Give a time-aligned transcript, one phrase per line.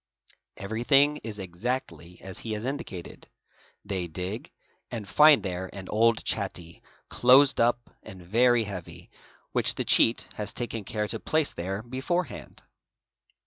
[0.57, 3.29] Everything is exactly as he has indicated:
[3.85, 4.51] they dig
[4.89, 9.11] and find there an old chatty, closed up and very heavy,
[9.51, 12.63] which the cheat has taken care to place there beforehand.